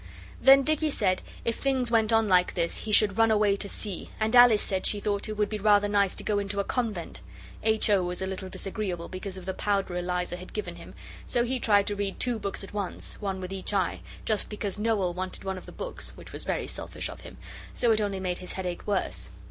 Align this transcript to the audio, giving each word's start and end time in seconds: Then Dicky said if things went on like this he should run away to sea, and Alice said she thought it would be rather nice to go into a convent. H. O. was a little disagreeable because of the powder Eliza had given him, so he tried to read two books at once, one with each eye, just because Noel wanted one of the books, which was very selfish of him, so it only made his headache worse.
Then 0.41 0.63
Dicky 0.63 0.89
said 0.89 1.21
if 1.45 1.57
things 1.57 1.91
went 1.91 2.11
on 2.11 2.27
like 2.27 2.55
this 2.55 2.85
he 2.87 2.91
should 2.91 3.19
run 3.19 3.29
away 3.29 3.55
to 3.57 3.69
sea, 3.69 4.09
and 4.19 4.35
Alice 4.35 4.63
said 4.63 4.87
she 4.87 4.99
thought 4.99 5.29
it 5.29 5.33
would 5.37 5.47
be 5.47 5.59
rather 5.59 5.87
nice 5.87 6.15
to 6.15 6.23
go 6.23 6.39
into 6.39 6.59
a 6.59 6.63
convent. 6.63 7.21
H. 7.61 7.87
O. 7.91 8.01
was 8.01 8.19
a 8.19 8.25
little 8.25 8.49
disagreeable 8.49 9.09
because 9.09 9.37
of 9.37 9.45
the 9.45 9.53
powder 9.53 9.95
Eliza 9.95 10.37
had 10.37 10.53
given 10.53 10.77
him, 10.77 10.95
so 11.27 11.43
he 11.43 11.59
tried 11.59 11.85
to 11.85 11.95
read 11.95 12.19
two 12.19 12.39
books 12.39 12.63
at 12.63 12.73
once, 12.73 13.21
one 13.21 13.39
with 13.39 13.53
each 13.53 13.75
eye, 13.75 13.99
just 14.25 14.49
because 14.49 14.79
Noel 14.79 15.13
wanted 15.13 15.43
one 15.43 15.59
of 15.59 15.67
the 15.67 15.71
books, 15.71 16.17
which 16.17 16.31
was 16.33 16.45
very 16.45 16.65
selfish 16.65 17.07
of 17.07 17.21
him, 17.21 17.37
so 17.75 17.91
it 17.91 18.01
only 18.01 18.19
made 18.19 18.39
his 18.39 18.53
headache 18.53 18.87
worse. 18.87 19.29